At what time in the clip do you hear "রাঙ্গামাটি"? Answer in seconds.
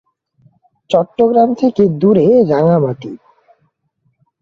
2.51-3.11